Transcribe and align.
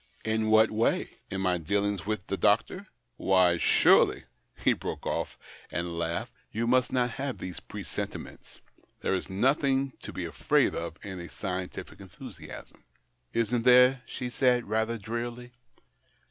"In 0.33 0.49
what 0.49 0.71
way? 0.71 1.19
In 1.29 1.41
my 1.41 1.59
dealings 1.59 2.07
with 2.07 2.25
the 2.25 2.35
doctor? 2.35 2.87
Why 3.17 3.57
surely" 3.59 4.23
He 4.65 4.73
broke 4.73 5.05
oH" 5.05 5.27
and 5.69 5.95
laughed. 5.95 6.33
You 6.51 6.65
must 6.65 6.91
not 6.91 7.11
have 7.21 7.37
these 7.37 7.59
pre 7.59 7.83
sentiments; 7.83 8.61
there 9.01 9.13
is 9.13 9.29
nothing 9.29 9.91
to 10.01 10.11
be 10.11 10.25
afraid 10.25 10.73
of 10.73 10.97
in 11.05 11.19
a 11.19 11.29
scientific 11.29 11.99
enthusiasm."" 11.99 12.83
Isn't 13.41 13.61
there?" 13.61 14.01
she 14.07 14.31
said, 14.31 14.65
rather 14.67 14.97
drearily. 14.97 15.51